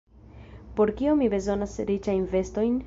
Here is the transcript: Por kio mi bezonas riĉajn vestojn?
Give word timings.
Por 0.79 0.93
kio 1.03 1.13
mi 1.21 1.31
bezonas 1.35 1.79
riĉajn 1.93 2.29
vestojn? 2.37 2.79